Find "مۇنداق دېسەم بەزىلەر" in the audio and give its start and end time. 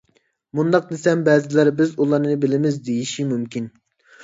0.59-1.71